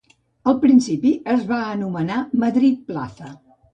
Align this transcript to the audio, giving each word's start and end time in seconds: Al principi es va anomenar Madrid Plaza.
Al 0.51 0.55
principi 0.61 1.11
es 1.35 1.45
va 1.53 1.59
anomenar 1.75 2.19
Madrid 2.45 2.81
Plaza. 2.89 3.35